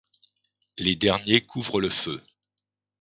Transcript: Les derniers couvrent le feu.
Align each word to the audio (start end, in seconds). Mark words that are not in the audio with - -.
Les 0.79 0.95
derniers 0.95 1.45
couvrent 1.45 1.79
le 1.79 1.91
feu. 1.91 2.23